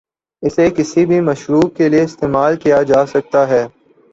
[0.43, 3.63] اسے کسی بھی مشروب کے لئے استعمال کیا جاسکتا ہے۔